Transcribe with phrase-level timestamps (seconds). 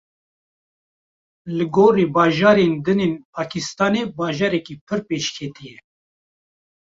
[1.57, 5.77] Li gorî bajarên din ên Pakistanê bajarekî pir pêşketî ye.